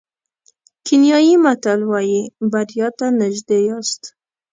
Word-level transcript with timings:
کینیايي 0.85 1.33
متل 1.43 1.79
وایي 1.91 2.21
بریا 2.51 2.87
ته 2.97 3.05
نژدې 3.19 3.59
یاست. 3.67 4.01